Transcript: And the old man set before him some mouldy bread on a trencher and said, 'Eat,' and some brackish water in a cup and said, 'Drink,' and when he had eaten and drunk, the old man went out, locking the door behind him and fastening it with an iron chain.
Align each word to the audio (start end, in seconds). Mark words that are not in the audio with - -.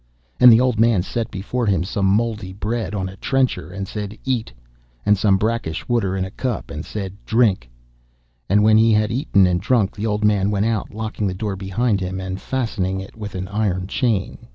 And 0.39 0.51
the 0.51 0.59
old 0.59 0.79
man 0.79 1.03
set 1.03 1.29
before 1.29 1.67
him 1.67 1.83
some 1.83 2.07
mouldy 2.07 2.53
bread 2.53 2.95
on 2.95 3.07
a 3.07 3.15
trencher 3.17 3.69
and 3.69 3.87
said, 3.87 4.17
'Eat,' 4.25 4.51
and 5.05 5.15
some 5.15 5.37
brackish 5.37 5.87
water 5.87 6.17
in 6.17 6.25
a 6.25 6.31
cup 6.31 6.71
and 6.71 6.83
said, 6.83 7.13
'Drink,' 7.23 7.69
and 8.49 8.63
when 8.63 8.79
he 8.79 8.93
had 8.93 9.11
eaten 9.11 9.45
and 9.45 9.61
drunk, 9.61 9.95
the 9.95 10.07
old 10.07 10.23
man 10.25 10.49
went 10.49 10.65
out, 10.65 10.91
locking 10.91 11.27
the 11.27 11.35
door 11.35 11.55
behind 11.55 11.99
him 12.01 12.19
and 12.19 12.41
fastening 12.41 12.99
it 12.99 13.15
with 13.15 13.35
an 13.35 13.47
iron 13.49 13.85
chain. 13.85 14.39